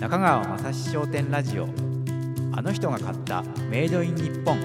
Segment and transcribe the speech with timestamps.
[0.00, 1.68] 中川雅史商店ラジオ。
[2.52, 4.58] あの人が買ったメイドイン日本。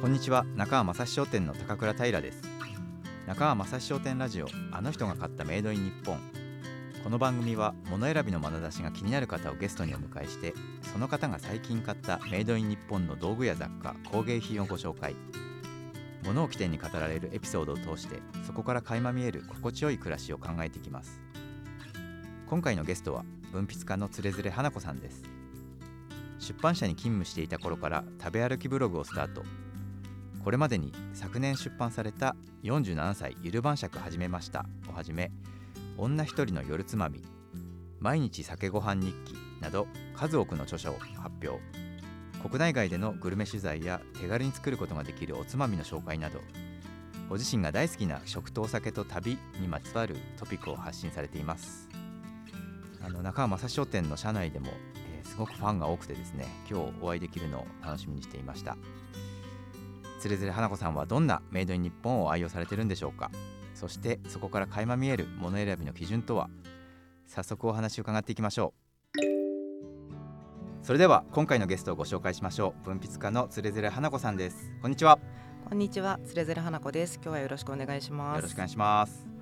[0.00, 0.46] こんにちは。
[0.54, 2.40] 中川雅史商店の高倉平です。
[3.26, 4.46] 中川雅史商店ラジオ。
[4.70, 6.20] あの人が買ったメイドイン日本。
[7.02, 15.16] この番組は物選びの眼差しが気になる方をゲストにお迎えしてその方が最近買ったメイドイン日本の道具や雑貨工芸品をご紹介。
[16.24, 21.20] 物を起点に語られるエピソードを通してそこから垣間見える心地よい暮らしを考えていきます。
[22.48, 25.22] 今回のゲストは文筆家のつれづれ花子さんです。
[26.38, 29.42] 出版社に勤務していた頃から食べ歩きブログをスタート。
[30.42, 34.64] これまでに昨年出版された47歳ゆる晩酌始めました。
[34.88, 35.30] をはじめ
[35.98, 37.22] 女一人の夜つまみ。
[38.00, 39.36] 毎日酒ご飯日記。
[39.60, 41.60] など数多くの著書を発表。
[42.40, 46.40] 国内外でのグルメ取材や手軽に作ることができるおつまみの紹介など。
[47.28, 51.87] ご自身が大好きな食とお酒と旅にまつわるトピックを発信されています。
[53.00, 58.76] あの中川正商店の社内でも、えー、すごくファンが多くてですね今日お会いできるのを楽しみにしていました。
[60.20, 63.30] つれづれ花子さんはどんなメイドイン日本を愛用されてるんでしょうか。
[63.74, 66.50] そしてそこから垣間見えるもの選びの基準とは。
[67.28, 68.88] 早速お話を伺っていきましょう。
[70.82, 72.86] それでは今回のゲストをご紹介しましょう。
[72.86, 74.72] 文筆家のつれづれ花子さんです。
[74.80, 75.18] こんにちは。
[75.68, 76.18] こんにちは。
[76.24, 77.16] つれづれ花子です。
[77.16, 78.36] 今日はよろしくお願いします。
[78.36, 79.37] よろしくお願いします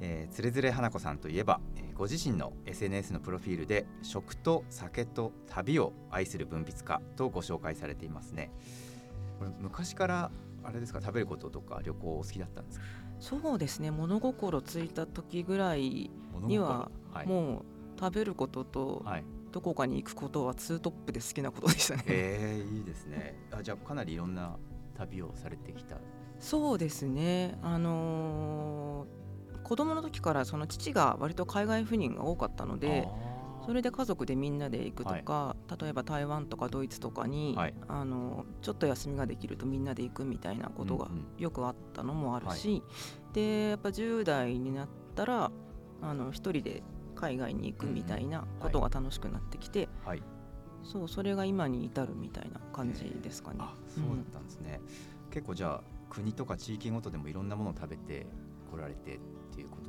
[0.00, 8.50] えー、つれづれ花子さんといえば、えー、ご自身の SNS のプロフィールで食と酒と旅を愛する文筆家とご紹介されていますね
[9.38, 10.30] これ昔から
[10.64, 12.84] あれですか食べることとか旅行お好きだったんですか？
[13.20, 16.10] そうですね物心ついた時ぐらい
[16.42, 16.90] には、
[17.26, 17.64] もう
[17.98, 19.04] 食べることと、
[19.50, 22.04] どこかに行くことはツートップで好きなことでしたね。
[22.06, 23.34] えー、いいですね。
[23.50, 24.56] あじゃあかなりいろんな
[24.94, 25.96] 旅をされてきた。
[26.38, 27.58] そうですね。
[27.62, 29.27] あのー
[29.68, 33.06] 子供の時からその父が割と海外赴任が多かったので
[33.66, 45.50] それで家族でみんなで行くとか、はい、例えば台湾とかドイツとかに、はい、あのちょっと休みができるとみんなで行くみたいなことがよくあったのもあるし、うんうん、でやっぱ10代になったら
[46.00, 46.82] あの一人で
[47.14, 50.22] 海外に行くみたいなことが楽しくなってきて、はい、
[50.82, 53.58] そうそれが今に至るみたいな感じですかね。
[53.94, 54.80] そうだったんですね、
[55.26, 58.24] うん、結構じゃあ国とか地域ごとでもいろんなものを食べて
[58.70, 59.20] 来られて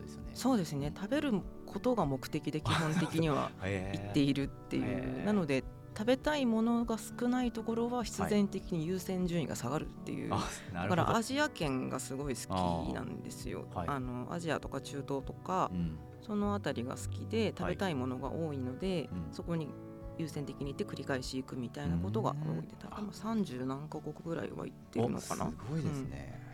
[0.09, 0.31] ですよね。
[0.33, 0.91] そうですね。
[0.95, 1.33] 食べる
[1.65, 5.63] ことが目的で基本的には 行っているっていう、なので
[5.97, 10.39] 食べたいものが少ないところは必然的に優先順位が下がるっていう、は
[10.71, 13.65] い、だからアジア圏がすごい好きなんですよ。
[13.75, 19.69] あはい、あのアジアとか中東とか、うん、その辺りが好きで食べたいものが多いので、はいそこに
[20.17, 25.45] 優先的に行って繰り返し行くみたいなことが多いで多分30何カ国ぐらいは行ってるのかな。
[25.45, 26.48] すごいですね、うん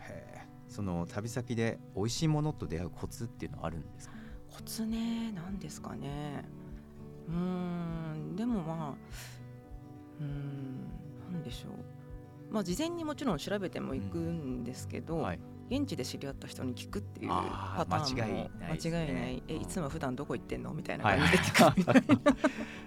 [0.68, 4.14] その旅先で美味しいものと出会うコツっていうのはあるんですか？
[4.50, 6.44] コツね何ですかね。
[7.28, 8.94] うんでもまあ
[10.20, 10.88] うん
[11.32, 12.52] 何でしょう。
[12.52, 20.72] まあ事前にもちろん調べてもいくんですけど、うんはい、現地で知り合った人に聞くっていうパターンも間違いない、えいつも普段どこ行ってんの？
[20.72, 22.36] みたいな感じで聞くみたいな、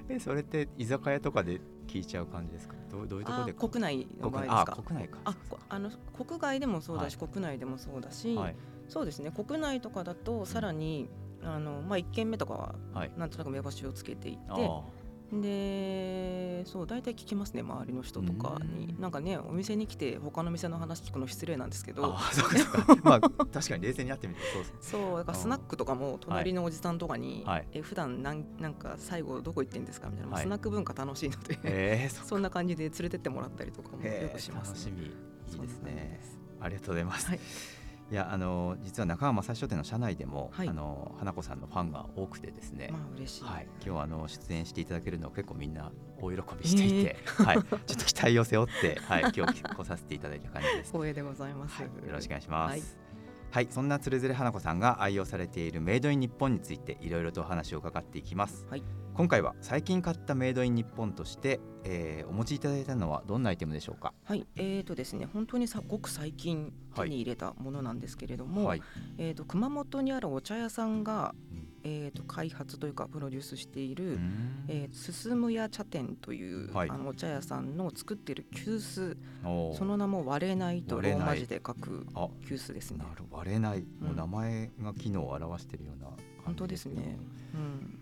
[0.08, 2.76] えそれって居酒屋とかで聞いちゃう感じですか？
[2.92, 4.84] どどういうところで国内の場合ですか？
[4.86, 5.18] 国内か。
[5.26, 5.36] あ
[5.70, 8.56] あの国外でもそうだし、はい、国内でもそうだし、はい、
[8.88, 11.10] そうですね国内とかだとさらに、
[11.42, 12.76] うん、あのまあ、1軒目とかは
[13.18, 14.40] なんとなく目星をつけていて、
[15.32, 18.96] でそう大体聞きますね周りの人とかに。
[19.00, 22.16] なんかねお店に来て他の店の話聞くの失礼なんですけど。
[22.18, 22.98] あそうですか。
[23.04, 30.10] まあ確かに冷静にやってみてそうそうだからスナックとかも隣のおじさんとかに、はい、え普段なんなんか最後どこ行ってんですか？
[30.10, 35.06] みたいな、はい、スナック文化楽しいので、えー、そんな感じで連れてってもらったりとかもよくします、ね、楽しみ。
[35.06, 36.20] いいですね。
[36.62, 37.40] ありがとうございます、はい
[38.12, 50.92] いやあの実は中川正史書店の社内でも、はい、あの花子さんのファンが多くてですね、まあ嬉しい、はい、今日あの出演していただけるのを結構みんな大喜びしていて、えー、はい、ちょっと期待を背負って、はい、今日来させていただいた感じです。
[50.92, 52.72] 光栄でございます、はい、よろしくお願いします。
[52.72, 52.82] はい。
[53.52, 58.68] はい、そんなつれづれ花子さんが愛用されているメイドイン日本についていろいろとお話を伺っていきます。
[58.70, 58.84] はい、
[59.20, 64.14] 今回は最近買ったメイドイン日本として、えー、お持ちいただいたのはどんなアイテムでしょうか？
[64.24, 68.82] はいえーとですね本当にさごく最近手に入れたものなんですけれども、はい、
[69.18, 74.20] えーと、熊本にあるお茶屋さんが、うん、えーと、開発というかプロデュースしている、
[74.70, 79.18] えー、進むや茶店という、はい、あのお茶屋さんの作っている急須。
[79.44, 82.08] その名も割れないとローマ字で書く
[82.48, 83.04] 急須ですね。
[83.30, 86.10] 割れない、もう名前が機能を表しているような
[86.46, 87.20] 本当ですね。
[87.54, 88.00] うん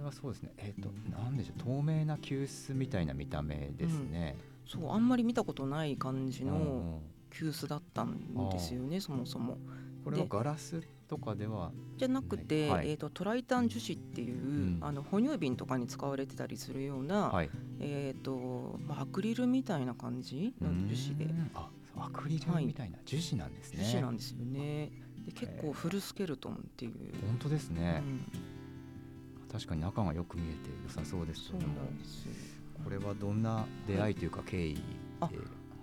[0.00, 0.52] れはそうですね。
[0.58, 1.62] えっ、ー、と、うん、なんでしょう。
[1.62, 7.00] 透明な急須みたいな見た目ですね、うん、そうあんまり見たことない感じの
[7.30, 9.58] 急須だったんですよね、うん、そもそも。
[10.04, 12.90] これはガラスとかではじゃなくて、はい。
[12.90, 14.78] えー、とトライタン樹脂っていう、ん。
[14.80, 17.50] あの哺乳瓶とかに使われてたりするような、はい。
[17.80, 21.34] えーとまあ、アクリルみたいな感じの樹脂で。
[21.96, 22.98] アクリルみたいな。
[23.04, 24.90] 樹脂なんですね、樹脂なんですよね。
[25.26, 26.92] で結構フルスケルトンっていう、
[27.26, 28.59] 本当ですね、うん
[29.52, 32.32] 確かに中がよく見えて良さそうですけそうどもなんですよ。
[32.84, 34.80] これはどんな出会いというか経緯で、
[35.20, 35.30] あ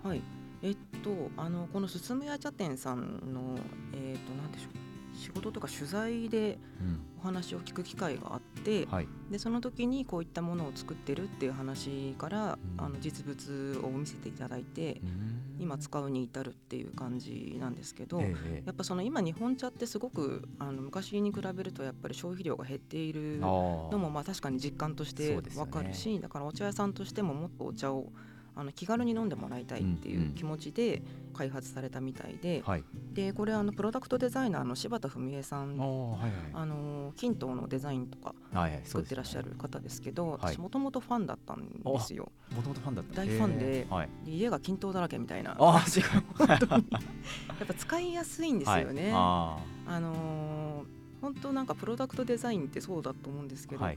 [0.02, 0.22] はい。
[0.62, 3.58] えっとあのこの進谷茶店さんの
[3.92, 5.16] えっとなんでしょう。
[5.16, 7.00] 仕事とか取材でうん。
[7.20, 9.08] お話を聞く機会があって、はい。
[9.30, 12.84] でその時にこういったものを作ってるっていう話から、うん。
[12.84, 28.12] あの実物を見せていただいて、うーん今使うに至るっていう感じなんですけど、ええやっぱその今日本茶ってすごくあの昔に比べるとやっぱり消費量が減っているのもまあ確かに実感としてわかるし、だからお茶屋さんとしてももっとお茶を
[28.58, 31.00] あの気軽に飲んでもらいたいっていんううん気持ちで
[31.32, 32.84] 開発されたみたいで、はい。
[33.12, 36.30] でこれあのプロダクトデザイナーの柴田文江さあんーはいはい。
[36.54, 40.38] あの均等のデザインとかはいはい作ってらっしゃる方ですけど、はい。
[40.54, 42.32] 私もともとファンだったんですよ。
[42.54, 43.14] もともとファンだった。
[43.14, 44.08] 大ファンではい。
[44.24, 45.52] で家が均等だらけみたいな。
[45.52, 46.98] あ感じが本当にや
[47.64, 49.04] っぱ使いやすいんですよね。
[49.04, 53.90] はい、ああのー本当なんかプロダクトデザインってそうだと思うんですけど、か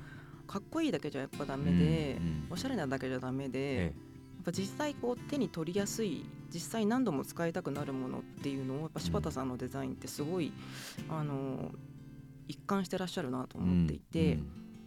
[0.58, 3.94] っこいいだけじゃやっぱダメで、うんうんおしゃれなだけじゃダメで、えやっ
[4.44, 10.52] ぱ実際こう手に取りやすい実際何度も使いたくなるものっていうのをやっぱ柴田さんのデザインってすごい、
[11.10, 11.70] あのー
[12.48, 14.34] 一貫してらっしゃるなとえ思っていて、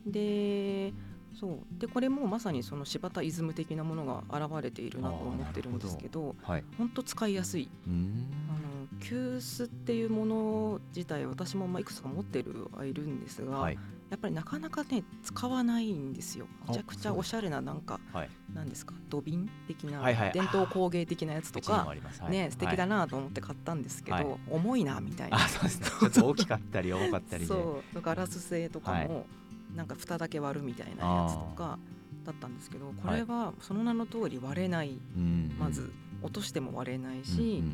[0.05, 0.13] うん。
[0.13, 0.93] で
[1.39, 1.59] そう。
[1.79, 6.65] でこれもまさにその柴田イズム的なものが現れているなと思ってるんですけどはい。
[6.77, 7.71] 本当使いやすい。
[7.87, 8.29] うん。
[8.51, 13.79] あの急須っていうもの自体私もまあいくつか持ってるはいるんですが、はい
[14.15, 16.47] やっぱりなかなかね使わないんですよ。
[16.67, 18.31] あめちゃくちゃおしゃれななんかはい。
[18.55, 20.33] なんですか土瓶的な、はいはい。
[20.33, 22.31] 伝統工芸的なやつとかはい。
[22.31, 24.27] ね素敵だななと思って買ったんですけど、はい。
[24.53, 25.37] 重いなみたいな。
[25.37, 25.87] あそうですね。
[26.01, 29.77] ちょっと大きかったり重かったりでそうガラス製とかも、はい。
[29.77, 31.81] なんか蓋だけ割るみたいなやつとか
[32.25, 34.97] だったんですけどこれはその名の通り割れない。
[35.17, 37.65] うんまず落としても割れないうんし、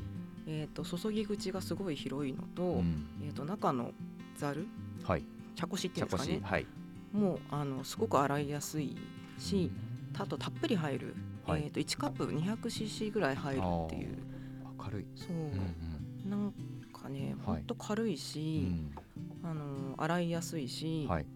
[0.46, 2.78] えー、と注ぎ口がすごい広いのと,、うん。
[2.78, 3.92] うんえー、と中の
[4.38, 4.66] ざる
[5.04, 5.22] はい
[5.54, 6.38] 茶こしっていうんですかね。
[6.38, 6.66] しはい。
[7.12, 8.96] もうあのすごく洗いやすい
[9.38, 9.70] し、
[10.18, 11.14] あとたっぷり入る、
[11.46, 11.62] はい。
[11.64, 14.18] えー、と1カップ 200cc ぐらい入るっていう。
[14.64, 15.06] あ軽い。
[15.14, 16.52] そう、うんなん
[16.92, 17.56] かねはい。
[17.56, 18.16] ほんと軽いうん。
[18.16, 18.66] し、
[19.42, 21.26] あの洗いやすいし、はい。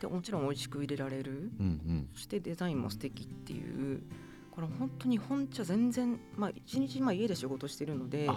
[0.00, 1.50] でもちろん美味しく入れられる。
[1.58, 2.08] うんうん。
[2.14, 4.02] そしてデザインも素敵っていう
[4.58, 8.28] これ本当に本茶全然まあ一日まあ家で仕事してるので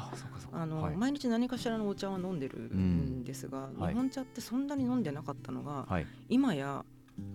[0.51, 0.95] あの、はい。
[0.95, 3.93] 毎日何かしらのお茶は飲んでるんですが、はい。
[3.93, 6.05] 日本茶ってそんなに飲んでなかったのが、はい。
[6.29, 6.85] 今や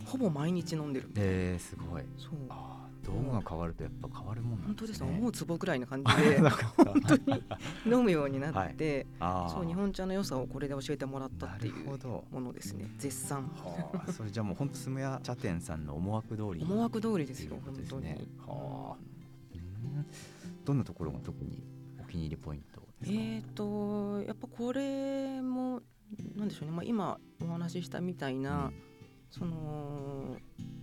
[0.05, 2.03] ほぼ毎日飲んでるえーすごい。
[2.17, 2.35] そう
[3.07, 6.39] 道具が変わるとやっぱ変わるもんなん本当です思うツボぐらいな感じで。
[6.41, 7.43] 本当に
[7.87, 9.55] 飲むようになって、あー。
[9.55, 12.25] そう日本茶の良さをこれで教えてもらったっていうど。
[12.31, 12.91] ものですね。
[12.99, 13.45] 絶賛。
[13.57, 14.11] はあ。
[14.13, 18.09] それじゃあもう本当住谷茶店さんの思惑通り思惑通りですよ本当に、
[18.47, 18.97] は
[19.55, 20.07] うん。
[20.65, 21.63] どんなところが特に
[22.01, 23.19] お気に入りポイントですか？
[23.21, 25.81] えー、とやっぱこれも
[26.35, 28.73] なんでしょうね、まあ、今お話ししたみたいな、
[29.31, 30.37] その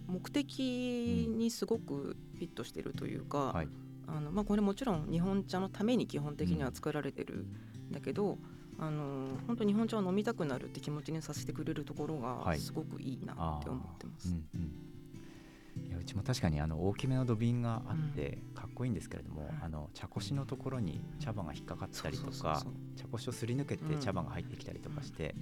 [0.08, 3.68] 目的にすごくフィットしてるというか、はい。
[4.08, 7.46] あのまあ、これもちろん日本茶のために基本的には作られてる
[7.90, 8.38] んだけど、
[8.78, 12.58] あの本当日本茶を飲みたくなるって気持ちにさせてくれるところはい。
[12.58, 14.30] がすごくいいなって思ってます。
[14.30, 15.88] うんうん。
[15.88, 22.64] いやうちも確かにあの大きめの土瓶があってかっこいいんですけれども、うんあの茶こしのところに茶葉が引っかかったりとか
[22.96, 24.00] 茶こしをすり抜けてうん。
[24.00, 25.34] 茶葉が入ってきたりとかして、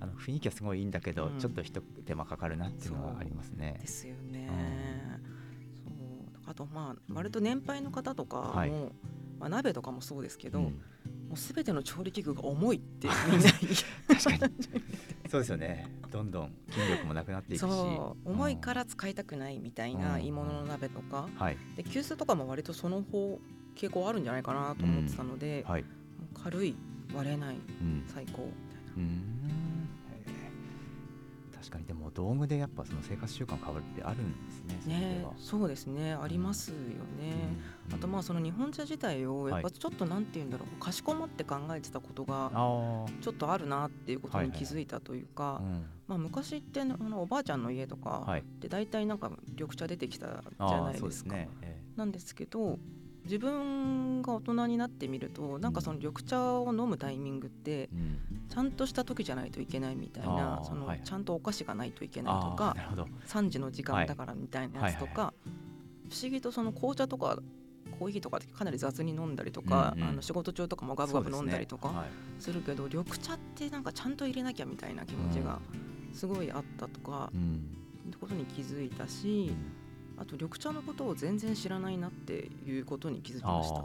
[0.00, 1.38] あの雰囲気はすごいいいんだけど、うん。
[1.38, 3.78] ちょっと一手間かかるなっていうのはありますね。
[3.80, 3.86] で。
[3.86, 4.48] すよね。
[5.84, 6.50] そう。
[6.50, 8.70] あとまあ割と年配の方とかも、はい。
[9.38, 10.64] まあ、鍋とかもそうですけど、うん。
[11.28, 13.50] もう全ての調理器具が重いって みんな
[14.08, 14.54] 確かに。
[15.28, 15.86] そうですよね。
[16.10, 17.68] どんどん筋力もなくなっていくし。
[17.68, 18.30] そう。
[18.30, 20.22] 重いからら使いたくないみたいなうん。
[20.22, 21.58] 鋳物の鍋とか、はい。
[21.76, 23.40] で急須とかも割とその方
[23.74, 25.82] 傾向あるんじゃないかなと思ってたので、はい。
[25.82, 25.88] も
[26.32, 26.76] う軽い
[27.14, 28.04] 割れないうん。
[28.06, 28.52] 最高み
[28.96, 29.65] たいな。
[31.66, 31.84] 確かに。
[31.86, 37.56] でも道具でやっぱその生活習慣変わるってあるんですねねは、そうですねありますよね。
[37.92, 45.86] あとまあその日本茶自体をやっぱちょっとなんて言うんだろうかしこまって考えてたことがああちょっとあるなっていうことに気づいたというか、うん。
[46.06, 48.44] まあ、昔ってねあのおばあちゃんの家とかはい。
[48.60, 51.34] で大体なんか緑茶出てきたじあゃないでか。
[51.34, 51.48] ね。
[51.62, 51.80] え。
[51.96, 52.78] なんですけど
[53.26, 57.90] 自分が大人になってみるとなんかその緑茶を飲むタイミングって
[58.48, 63.08] ちゃんとした時じゃないといけないみたいなそのはいちゃんとお菓子がないといけないとかなるほど。
[63.26, 65.34] 3時の時間だからみたいなやつとはいか
[66.08, 67.38] 不思議とその紅茶とか
[67.98, 70.08] コーヒーとかってかなり雑に飲んだりとか、うんうん。
[70.08, 72.42] あの仕事中とかもガブガブ飲んだりとかはい。
[72.42, 75.60] するけど、緑茶ってなんかちゃんと入れなきゃみたいな気持ちが
[76.12, 77.76] すごいあったとか、うん。
[78.08, 79.52] ってことに気づいたし、
[80.18, 83.84] あと緑茶のことを全然知らないなっていうことに気づきました。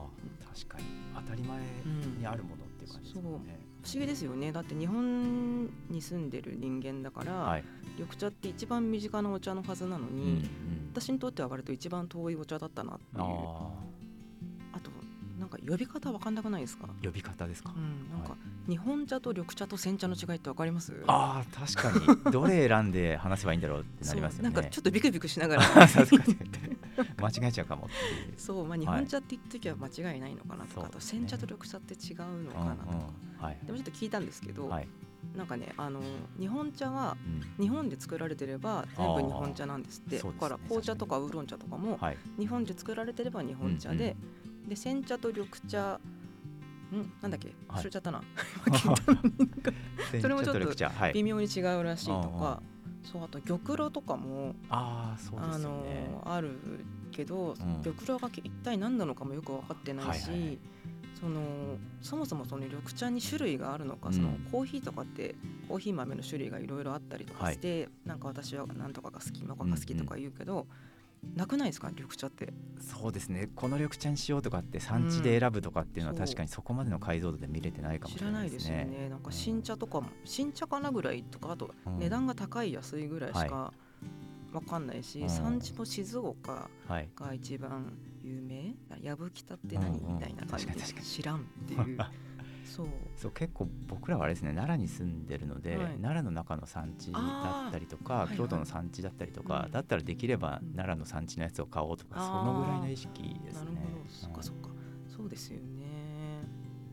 [0.54, 0.84] 確かに
[1.16, 3.60] 当たり前うんにあるものっていう感じですもんね。
[3.84, 7.64] 不思議ですよねだって日本に住んでる人間だから、はい。
[7.98, 10.50] 緑茶って一番身近なお茶のはずなのうんに、
[10.94, 13.24] 私にとっては割と一番遠いお茶だったなっていう
[15.42, 17.74] なんか呼び方わかんなくないですか、あ呼び方ですか？
[17.76, 17.80] う。
[17.80, 18.38] ん、なんか、は
[18.70, 20.94] 日本茶と緑茶と煎茶の違いってわかります？
[21.08, 22.32] ああ確かに。
[22.32, 24.50] どれ選んで話せばいいんだろうってなりますよね。
[24.52, 25.64] なんかちょっとビクビクしながら。
[27.18, 28.34] 間違えちゃうかもっていう。
[28.38, 33.58] そう、まあ、日本茶って言っときは間違いないのかなとか、あとそうですね煎茶と緑茶って違うのうんかなとか、うんはい。
[33.66, 34.88] でもちょっと聞いたんですけど、はい。
[35.36, 36.02] なんかねあの
[36.40, 37.18] 日本茶は
[37.58, 37.64] うん。
[37.64, 40.20] 日本で作られてれば全部日本茶なんですって。
[40.20, 40.50] そうですね。
[40.50, 42.18] だから紅茶とかウーロン茶とかもはい。
[42.38, 44.16] 日本で作られてれば日本茶で、
[44.72, 46.00] で煎茶と緑茶。
[46.96, 47.12] ん。
[47.22, 47.50] なんだっけ？
[47.68, 47.82] はい。
[47.82, 48.24] 忘れちゃったな、
[50.22, 51.12] それもちょっと。
[51.14, 52.64] 微妙に違うらしいとか、
[53.04, 55.18] そうあと玉露とかもあ。
[55.30, 56.52] のある
[57.12, 57.82] けど、ん。
[57.84, 60.58] 玉露が一体何なのかもよく分かってないし、
[61.20, 61.42] その
[62.02, 64.14] そもそもその緑茶に種類があるのか、うん。
[64.14, 65.36] そのコーヒーとかって
[65.68, 70.66] コーヒー豆の種類がいろいろあったりとかして、なんか私は何とかが好きのかが好きとか言うけど、
[71.36, 71.90] なくないですか？
[71.90, 72.52] 緑茶って。
[72.80, 73.50] そうですね。
[73.56, 76.26] この緑茶にしようとかって産地で選ぶとかっていうのはうん。
[76.26, 78.76] 確かにそこまでの解像度で見れてないかもし知らないいれなでね。
[78.86, 79.10] ですすよね。
[79.10, 82.00] なんか新茶とかも新茶かなぐらいとかあとうん。
[82.00, 83.74] 値段が高い安いぐらいしか
[84.52, 85.30] わかんないし、うん。
[85.30, 87.10] 産地も静岡はい。
[87.16, 88.76] が一番有名？
[89.02, 91.98] やぶきたって何、みたいな感じで知らんっていう
[92.76, 92.88] そう。
[93.16, 95.88] そう結構僕らはあれですね奈良に住んでるので、はい。
[96.02, 97.20] 奈良の中の産地だ
[97.70, 98.38] ったりとか、あーはいはい。
[98.38, 99.72] 京都の産地だったりとか、うん。
[99.72, 100.72] だったらできればうん。
[100.74, 102.28] 奈良の産地のやつを買おうとか、あー。
[102.28, 103.66] そのぐらいの意識ですね。
[103.66, 104.10] なるほど。
[104.10, 104.70] そっかそっか。
[105.16, 105.92] そうですよね。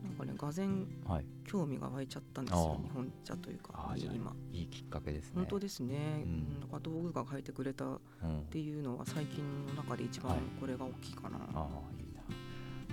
[0.05, 4.35] なんかねがぜんうんはい、興味が湧いちゃったんですよ日本茶というか今。
[4.53, 5.33] いいきっかけですね。
[5.37, 6.33] 本当ですね、うん。
[6.33, 10.41] うんなんか道具が書いてくれたっうん、ていうのは最近の中で一番はい。
[10.61, 12.23] これが大きいかな、ああいいな。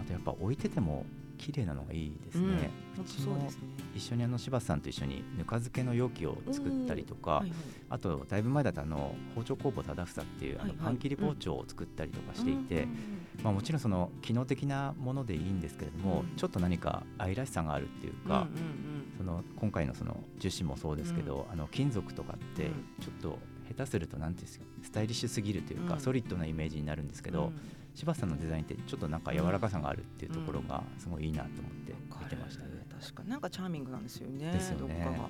[0.02, 1.06] あとやっぱ置いてても
[1.38, 2.58] 綺麗なのがいいですうん。
[2.58, 2.70] ね。
[2.96, 3.62] 本当そうですね。
[3.96, 7.52] 一緒にあの柴田さんと一緒にぬか漬けの容器を作ったりとか、はいはい
[7.88, 10.70] あとだいぶ前だとあの包丁工房忠房っていうあのはい。
[10.70, 12.90] はいパン切り包丁を作ったりとかしていて、うん。
[12.90, 12.98] うん
[13.44, 16.36] まあ、もちろんその機能的なものでいいんですけれども、うん。
[16.36, 22.72] ちょっと何か愛らしさがあるっていうか、うんうんその今回のその樹脂もそうですけど、あの金属とかってうん。
[23.02, 23.40] ちょっと
[23.70, 26.00] 下手すると何ていうんですかスタイリッシュすぎるというか、うん。
[26.00, 27.60] ソリッドなイメージになるんですけど、うん
[27.96, 32.86] 柴田さんのデザインってちょっとなんか柔らかさがあるっていうところがすごいいいなと思って見てましたね。
[33.00, 33.30] 確かに。
[33.30, 34.94] なんかチャーミングなんですよねですよね。
[34.94, 35.30] どっかが、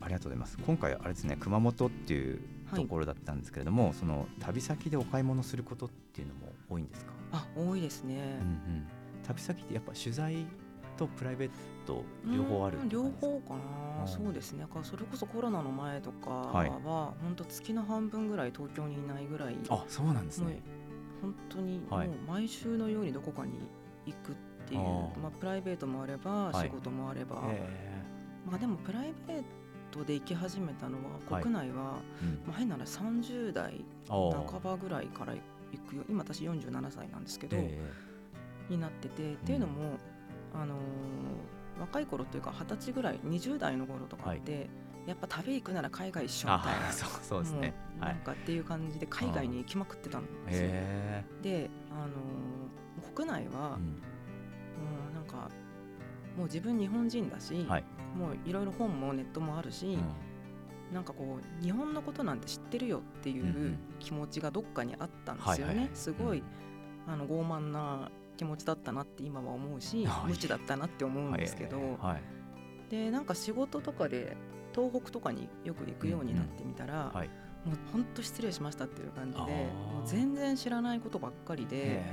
[0.00, 0.56] ありがとうございます。
[0.64, 8.38] 今回あれですね熊本っていうはいところだったんですけれども、その旅先でお買い物することっていうのも多いんですか、あ多いですね。
[8.40, 8.86] うんうん、
[9.26, 10.46] 旅先ってやっぱ取材
[10.98, 11.50] とプライベー
[11.86, 14.08] ト両方あるうん両方かな、うん。
[14.08, 14.62] そうですね。
[14.62, 16.68] だからそれこそコロナの前とかは、はい。
[16.68, 20.60] 本当月の半分ぐらい東京にいないぐらいあそうなんですね。
[21.22, 22.08] 本当にもはい。
[22.08, 23.52] う毎週のようにどこかに
[24.06, 24.34] 行くっ
[24.66, 25.18] ていう、あー。
[25.20, 26.68] まあ、プライベートもあればはい。
[26.68, 27.62] 仕事もあれば、へ
[28.46, 29.42] まあでもプライベー
[29.90, 31.42] トで行き始めたのははい。
[31.42, 32.32] 国内は、えうん。
[32.46, 35.40] まあ、変なら30代半ばぐらいから行
[35.88, 36.04] くよ。
[36.08, 37.78] 今私47歳なんですけど、え
[38.68, 39.98] になってて、っていうのも、
[40.54, 40.78] あのー
[41.80, 44.68] 若い頃というか二十歳ぐらい20代の頃とかって、
[45.06, 47.74] やっぱ旅行くなら海外一緒えみたいなあそうそうですね。
[48.00, 48.14] ない。
[48.16, 50.68] んかっていう感じで海外に行きまくってたんですよ。
[50.72, 53.78] へで、あのー国内は、
[55.12, 55.48] うなんか
[56.36, 57.84] もう自分日本人だし、はい。
[58.16, 60.94] もういろいろ本もネットもあるし、うん。
[60.94, 65.64] なんかこう日本のことなんて知ってるよっていう気持ちがどっかにあったんですよね。
[65.66, 65.90] はいはいはい。
[65.94, 67.12] すごい、うん。
[67.12, 70.30] あの傲慢な気持ちだったなって今は思うし、はい。
[70.30, 72.22] 無知だったなって思うんですけど、はい
[72.88, 74.34] でなんか仕事とかで
[74.74, 77.28] 東北とかによく行くようになってみたら、はい。
[77.64, 79.48] もう本当失礼しましたっていう感じでも
[80.04, 82.04] う全然知らないことばっかりでへ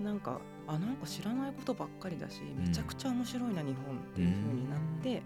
[0.00, 5.22] なんかあなんか知らないことばっかりだしんめちゃくちゃ面白いな日本っていう風になって、え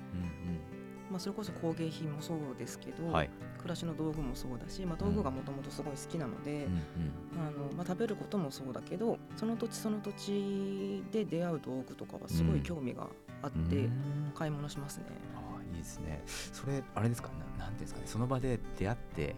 [1.14, 3.30] まあ、それこそ工芸品もそうですけど、うんうんはい。
[3.58, 7.46] 暮らしの道具もそうだし、まあ、道具がもともとすごい好きなので、うんうん。
[7.46, 13.06] あのまあ、食べることもそうだけどその土地その土地で出会う道具とかはすごい興味が
[13.42, 14.32] あってうん。
[14.34, 15.04] 買い物しますね。
[15.36, 16.20] ああいいですね。
[16.26, 17.28] それあれですか？
[17.58, 18.06] ななんていうんですかね？
[18.06, 19.36] その場で出会って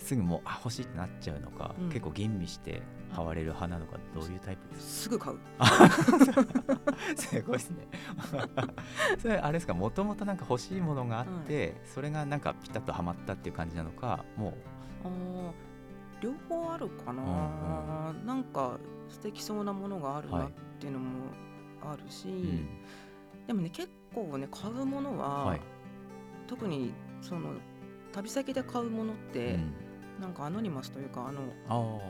[0.00, 1.88] すぐもうあ欲しいってなっちゃうのか、うん。
[1.88, 2.82] 結構吟味して
[3.14, 5.38] 買われる派なのかどういうタイプですすぐ買う。
[5.58, 5.66] か
[7.16, 7.86] すごいですね。
[9.20, 14.54] それあれですかもともとなんか欲しいものがあって、それがなんかピタッとはまったっていう感じなのかも
[15.04, 15.52] あー
[16.22, 17.22] 両方あるかな、
[18.10, 18.78] うんなんか
[19.08, 21.06] 素敵そうなものがあるなっていうのも
[21.82, 22.68] あるし、うん
[23.46, 25.60] でもね結構ね買うものは、はい。
[26.46, 27.54] 特にその
[28.12, 29.74] 旅先で買うものって、うん
[30.20, 31.40] なんかアノニマスというかあの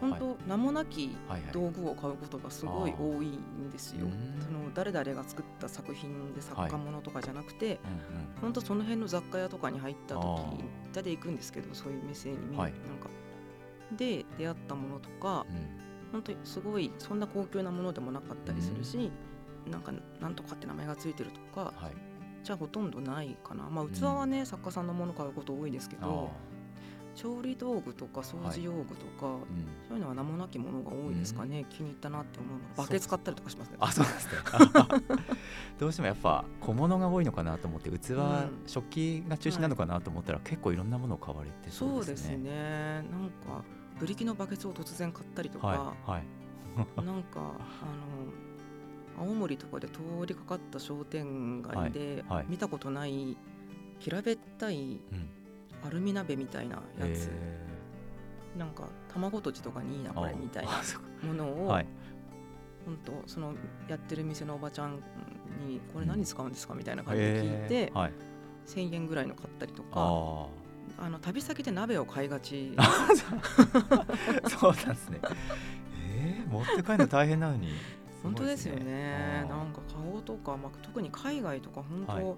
[0.00, 1.52] 本当、名もなきはいはい。
[1.52, 4.06] 道具を買うことがすごい多いんですよ。
[4.06, 4.42] うん。
[4.42, 7.80] その誰々が作った作品で作家ものとかじゃなくて、うんうん
[8.40, 12.72] 本当その辺の雑貨屋とかに入った時あーだで行くんですけどそういう店にはい。
[12.72, 13.08] なんか。
[13.96, 16.12] で出会ったものとかうん。
[16.12, 19.12] 本当にすごいそんな高級なものでもなかったりするし、
[19.70, 21.92] なんかなんとかって名前がついてるとかはい。
[22.42, 23.68] じゃあほとんどないかな。
[23.70, 26.30] まあ器はね、作家さんのもの買うこと多いですけど
[27.20, 29.40] 調理道具とか掃除用具とか、うん。
[29.86, 33.76] そういうのは名もなきものが多いですかね、気に入ったなって思うのバケツ買ったりとかしますね。
[33.78, 34.32] あそうですね。
[35.78, 38.62] どうしてもやっぱ小物が多いのかなと思って器、ん。
[38.66, 43.04] 食器が中心なのかなと思ったら、結構いろんなものを買われてそうですすね。
[43.10, 43.64] なんか
[43.98, 46.24] ブリキのバケツを突然買ったりとか、はいはい。
[47.04, 47.42] なんかあ
[49.20, 52.46] の青森とかで通りかかった商店街ではいはい。
[52.48, 53.36] 見たことない
[53.98, 55.39] 平べったいうん
[55.86, 57.60] アルミ鍋みたいなやつ、え
[58.56, 60.72] なんか卵とじとかにいいなーこれみたいな
[61.22, 61.86] ものを、はい。
[62.86, 63.54] 本当その
[63.88, 64.94] やってる店のおばちゃん
[65.66, 67.98] にこれ何使うんですかみたいな感じで聞いて、えー。
[67.98, 68.12] はい、
[68.66, 69.90] 1,000円ぐらいの買ったりとか。
[69.96, 70.46] あ
[70.98, 72.74] あの旅先で鍋を買いがち。
[72.76, 73.08] あ
[74.48, 75.20] そうなんですね。
[76.12, 77.68] えー、持って帰るの大変なのに。
[78.22, 79.46] 本当ですよね。
[79.48, 82.36] なんか顔とか、まあ、特に海外とか本当、はい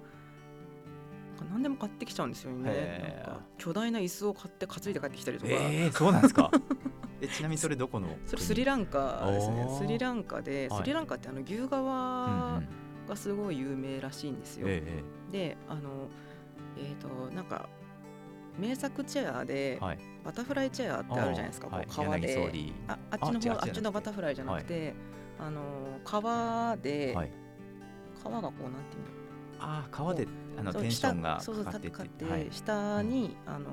[1.42, 3.24] か何でも買ってきちゃうんですよね。
[3.58, 6.50] 巨大な椅子を買って担いで帰ってきたりとか、えー、そうなんですか？
[7.20, 9.66] えちなみにそれどこのそれスリランカですね。
[9.78, 10.82] スリランカで、はい。
[10.82, 12.68] スリランカってあの牛革ん
[13.08, 16.08] がすごい有名らしいんですよ、ええであの
[16.76, 17.68] えっ、となんか
[18.58, 19.98] 名作チェアで、はい。
[20.24, 24.94] バタフライチェアってあるじゃないですか、こう革で、柳総理ああっちの方あっちのバタフライじゃなくて、
[25.38, 25.60] あの
[26.04, 27.32] 革で、はい。
[28.22, 30.26] 革がこうなんていうんだろああ川で
[30.58, 32.48] あのテンションがかかってて、はい。
[32.50, 33.70] 下に、あの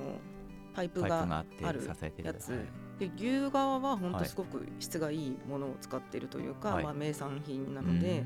[0.73, 1.81] パイプががある
[2.23, 2.51] やつ。
[2.51, 2.61] はい。
[2.99, 4.23] で牛革は本はい。
[4.23, 6.83] 当すごく質がいいものを使っているというか、はい。
[6.83, 8.25] まあ、名産品なので。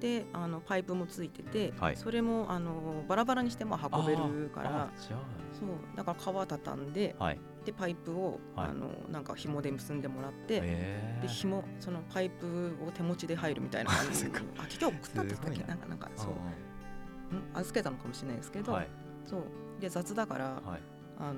[0.00, 1.96] であのパイプもついてて、はい。
[1.96, 5.68] それもあのバラバラにしても運べるかあらそう。
[5.96, 7.40] だから革畳んであはい。
[7.64, 8.68] でパイプを、はい。
[8.70, 14.26] あのなんか紐で結んでもらって、えで紐そのパイプを手持ちで入るみたいな感じ。
[14.58, 15.56] あ結局送ったんですかな。
[15.68, 16.32] なんかなんかそそう
[17.54, 18.88] 預けたのかもしれないですけど、はい。
[19.24, 19.42] そう。
[19.80, 20.80] で雑だから、はい。
[21.18, 21.36] あのー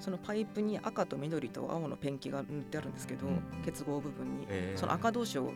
[0.00, 3.62] そのパイプに赤と緑と青のペンキが塗ってあるんですけど、うんうん。
[3.62, 4.80] 結合部分に、えー。
[4.80, 5.52] その赤同士を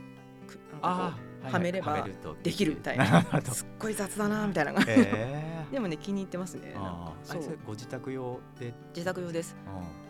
[0.82, 2.06] はめれば
[2.42, 2.74] できる。
[2.74, 3.22] みたいな。
[3.50, 4.72] すっごい雑だなみたいな。
[4.72, 5.72] のがえー。
[5.72, 6.74] でもね気に入ってますね。
[7.22, 7.58] そう。
[7.66, 8.74] ご自宅用で？
[8.94, 9.56] 自宅用です。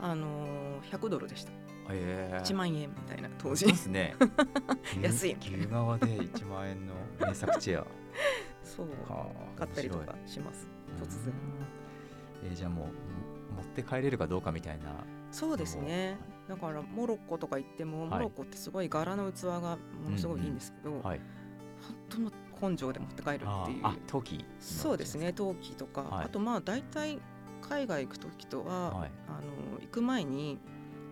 [0.00, 0.04] うん。
[0.04, 1.52] あのー100ドルでした。
[1.90, 2.40] えー。
[2.42, 4.16] 1万円みたいな当時ですね。
[5.00, 5.36] 安い。
[5.40, 7.86] 牛牛革で1万円の名作チェア
[8.74, 10.66] そうはあ買ったりと面かします。
[11.00, 11.32] 突然。
[12.42, 12.48] うん。
[12.48, 12.86] えーじゃあもう
[13.56, 14.84] 持って帰れるかどうかみたいな。
[15.30, 16.18] そうですね。
[16.48, 18.10] だからモロッコとか行っても、はい。
[18.10, 21.20] モロッコってすごい柄の器がものすごいいいんですけど、はい。
[22.10, 23.82] 本当の根性で持って帰るっていう。
[24.06, 26.24] 陶器のそうですね陶器とか、はい。
[26.26, 27.18] あとまあ大体
[27.62, 29.10] 海外行く時とは、はい。
[29.28, 29.40] あ
[29.74, 30.58] の行く前に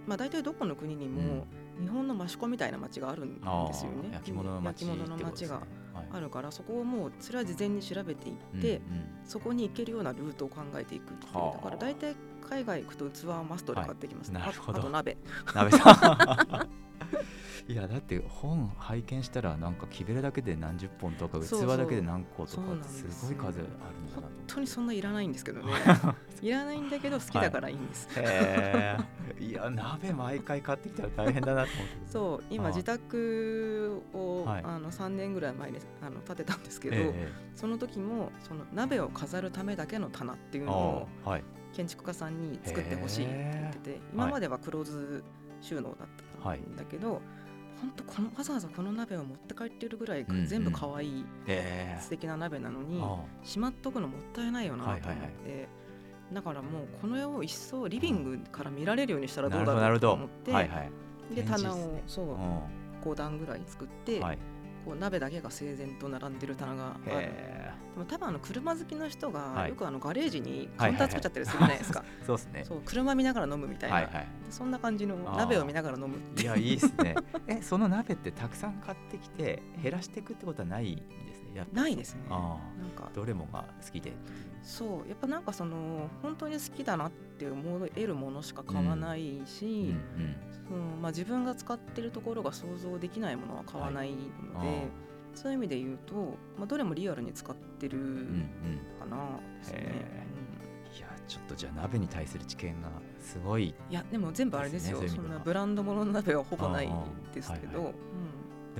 [0.06, 1.46] まあ大体どこの国にも
[1.80, 4.10] 日本の益子みたいな町があるんですよね。
[4.12, 5.62] 焼き物の町焼き物の町が
[6.12, 8.82] あるからそこをもうそれは事前に調べていうんって、うん
[9.24, 11.56] そこに行けるようなルートを考えていくっていうはあ。
[11.56, 12.14] だから大体
[12.48, 14.42] 海外行くと器はマストで買ってきます、はい。
[14.42, 14.78] なるほど。
[14.78, 15.16] ああと鍋。
[15.54, 16.82] 鍋さん。
[17.68, 25.72] いやだって本拝見したらなんか木べらだけで何十本とか器だけで何個とかすすごい数あるんだな本当にそんないらないんですけどね
[26.42, 27.72] いらないんだけど好きだからい。
[27.72, 28.98] いんです、とへえ
[29.42, 32.10] いや鍋毎回買ってきたら大変だなと思って。
[32.10, 34.62] そう今自宅を、はい。
[34.64, 41.08] あの3年ぐらい前にあの建てたんですけど、えその時もその鍋を飾るためだけの棚っていうえのを
[41.72, 45.24] 建築家さんに作ってほしいって言ってて今まではクローズ
[45.60, 46.08] 収納だっ
[46.42, 47.22] たんだけど、
[47.80, 50.46] 本当このわざわざこの鍋を持って帰ってるぐらいうんうん。
[50.46, 52.00] 全部可愛いええ。
[52.00, 55.32] 素敵な鍋なのに、あしまっとくのもったいないよなと思って、はいはいは
[56.32, 61.34] だからもうこの絵を一層リビングから見られるようにしたらどなうだろうと思って、どはいはい。
[61.34, 62.36] で棚をそう
[63.08, 64.38] 5段ぐらい作って、うんはい。
[64.84, 67.16] こう鍋だけが整然と並んでる棚がある。
[67.16, 69.70] へでも多分あの車好きの人がはい。
[69.70, 72.64] よくあのガレージにカウンター作っちゃったりするじゃないですか、え そうですね。
[72.64, 74.12] そう車見ながら飲むみたいな、はいはい。
[74.12, 77.14] でそんな感じの鍋を見ながら飲むいやいいですね。
[77.46, 81.02] えその鍋ってたくさん買ってきて減らしていくってことはないんで
[81.34, 82.22] すねないですね。
[82.30, 83.10] あなんか。
[83.14, 84.12] どれもが好きで
[84.62, 89.64] そうやっぱなんかその本当に好きだなって思えるものしか買わないし、
[90.16, 90.36] うんうん。
[90.68, 94.80] そのまあ、自分が使ってるところが想像できないものは買わないので、はいあ
[95.34, 96.14] そういう意味で言うと、
[96.58, 99.00] まあ、どれもリアルに使ってるうんうん。
[99.00, 99.16] かな
[99.60, 99.78] ですね。
[99.78, 100.26] へ
[100.98, 105.00] いやちょっとじゃあ鍋に対する知見がすごいうんいやでも全部あれですよ。
[105.00, 106.90] ねそんなブランド物の鍋はほぼない
[107.34, 107.84] ですけど、あー。
[107.84, 107.98] はいで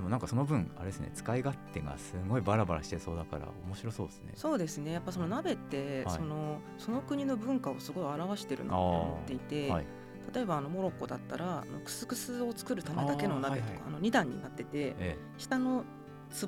[0.03, 4.33] もなんかその分あれですね使い勝手がすごいバラバラしてそうだから面白そうですね。
[4.35, 4.93] そうですね。
[4.93, 6.17] やっぱその鍋って、はい。
[6.17, 9.87] そのその国の文化をすごい表してるなと思っていて、はい。
[10.35, 13.93] 例えばあのモロッコだったらクスクスを作るためだけの鍋とかあ、はいはい。
[13.93, 15.85] の2段になっててえ下の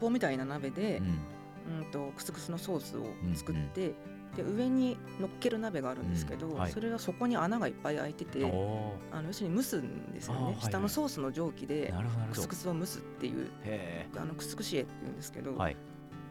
[0.00, 1.18] 壺みたいな鍋でえ、うん。
[1.66, 3.94] うん、とクスクスのソースを作って、
[4.36, 6.72] で上に乗っける鍋があるんですけど、うんはい。
[6.72, 10.56] それはそこに穴がいっぱい開いてておあの要するに蒸すんですよね。
[10.60, 11.94] 下のソースの蒸気ーで
[12.30, 15.76] クスクスを蒸すっていうへあのクスクシエって言うんですけど、えはい。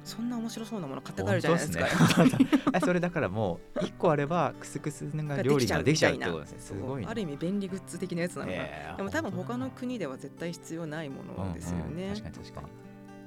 [0.03, 2.23] そんな面白そうなもの買って帰るじゃないですか。
[2.25, 2.31] ね。
[2.73, 6.59] あそれだからもう一個あればクスクスが料理ができちゃうってことですね。
[6.59, 7.09] すごいな。
[7.09, 11.83] ある意味便利グッズ的なやつなのかでも多分他の国では絶対必要ないものですよね。
[11.85, 12.67] うんうん確かに確かに。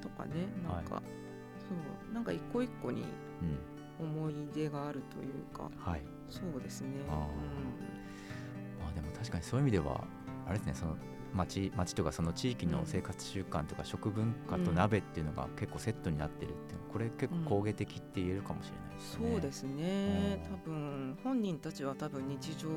[0.02, 0.32] とかね
[0.68, 1.02] なんか、
[1.58, 2.14] そう。
[2.14, 3.06] なんか一個一個にうん
[3.98, 6.02] 思い出があるというかはい。
[6.28, 6.88] そうですね。
[7.08, 7.16] あー。
[8.82, 10.04] まあでも確かにそういう意味では
[10.46, 10.96] あれですねその
[11.34, 19.30] 町町とかその地域の生活習慣とか食文化と鍋っていうのが結構セットになってるっていうのこれ結構工芸的って言えるかもしれないですね。
[19.30, 20.40] そうですね。
[20.46, 20.52] うん。
[20.54, 22.68] 多分本人たちは多分日常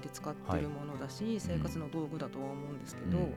[0.00, 3.24] で使ってるものだし、生活の道具だとは思うんですけど、うん。
[3.24, 3.32] うん。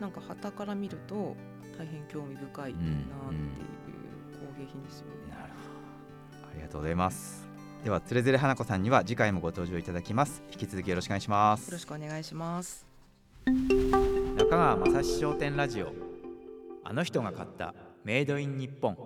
[0.00, 1.36] なんか旗から見ると
[1.76, 3.08] 大変興味深いなっていう
[4.38, 5.12] 工芸品ですよね。
[5.30, 5.63] なるほど。
[5.63, 5.63] あ
[6.54, 7.46] りがとうございます。
[7.84, 10.42] ではつれづれ花子さんには次回もご登場いただきます。
[10.52, 11.66] 引き続きよろしくお願いします。
[11.66, 12.86] よろしくお願いします。
[14.36, 15.92] 中川雅史商店ラジオ
[16.82, 18.96] あの人が買ったメイドイン日本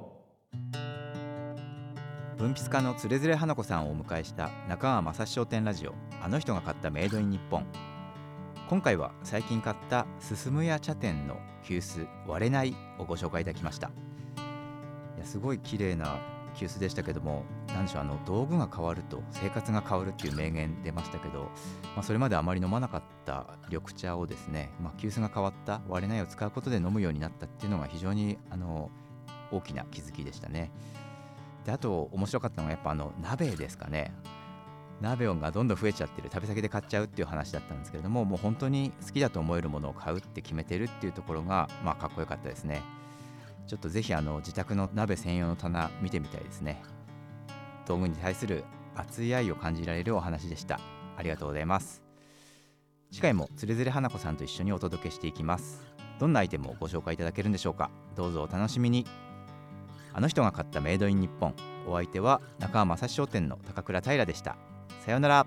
[2.37, 7.67] 文筆家のつれづれ花子さんをお迎えした中川雅史商店ラジオあの人が買ったメイドイン日本
[8.69, 13.91] 今回は最近買った進むや茶店の急須割れないをご紹介いただきました
[15.17, 16.19] いやすごい綺麗な
[16.59, 21.51] 急須でしたけども何でしょうあの道具が変わると生活が変わるっていう名言出ましたけど
[21.95, 28.91] まあ、それまであまり飲まなかった緑茶をですね、まあ、急須が変わった割れないを使うことで飲むようになったっていうのが非常にあの
[29.51, 30.71] 大きな気づきでしたね。
[31.65, 34.13] であと面白かったのがやっぱあの鍋ですかね。
[35.01, 42.83] 鍋がどんどん増えちゃってる食べ先で買っちゃうっていう話だったんですけれどももう本当に好きだと思えるものを買うって決めてるっていうところが、まあ、かっこよかったですね。
[43.69, 46.83] ちょっとぜひあの自宅の鍋専用の棚見てみたいですね。
[47.87, 48.65] 道具に対する
[48.97, 50.81] 熱い愛を感じられるお話でした。
[51.17, 52.03] ありがとうございます。
[53.13, 55.83] 次回もつれづれ花子さんと一緒にお届けしていきます。
[56.19, 57.91] どんなアイテムをご紹介いただけるんでしょうか。
[58.17, 59.07] どうぞお楽しみに。
[60.15, 61.55] あの人が買ったメイドイン日本。
[61.87, 64.57] お相手は中川雅史商店の高倉平でした。
[65.05, 65.47] さようなら。